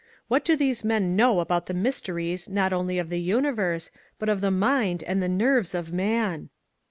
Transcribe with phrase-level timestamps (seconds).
[0.29, 4.41] What do these men know about the mysteries not only of the universe but of
[4.41, 6.49] the mind and the nerves of man